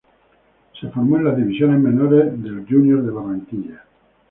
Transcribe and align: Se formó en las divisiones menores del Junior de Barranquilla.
Se 0.79 0.89
formó 0.89 1.17
en 1.17 1.25
las 1.25 1.37
divisiones 1.37 1.79
menores 1.79 2.29
del 2.41 2.65
Junior 2.67 3.03
de 3.03 3.11
Barranquilla. 3.11 3.83